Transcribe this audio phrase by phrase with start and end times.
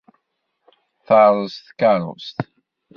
[1.05, 2.37] Terreẓ tkerrust.